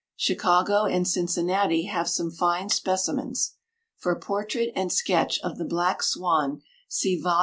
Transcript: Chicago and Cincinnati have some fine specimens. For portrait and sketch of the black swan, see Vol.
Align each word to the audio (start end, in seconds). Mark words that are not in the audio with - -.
Chicago 0.15 0.85
and 0.85 1.07
Cincinnati 1.07 1.83
have 1.83 2.09
some 2.09 2.31
fine 2.31 2.69
specimens. 2.69 3.57
For 3.97 4.19
portrait 4.19 4.71
and 4.75 4.91
sketch 4.91 5.39
of 5.43 5.59
the 5.59 5.65
black 5.65 6.01
swan, 6.01 6.63
see 6.87 7.21
Vol. 7.21 7.39